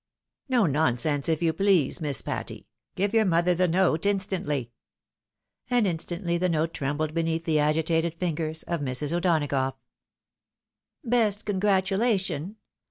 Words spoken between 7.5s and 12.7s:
agitated fingers of Mrs. O'Donagough. "—Best congratulation!